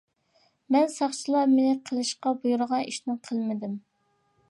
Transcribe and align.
مەن 0.75 0.87
ساقچىلار 0.93 1.53
مېنى 1.53 1.75
قىلىشقا 1.91 2.35
بۇيرۇغان 2.41 2.85
ئىشىنى 2.89 3.19
قىلمىدىم. 3.29 3.79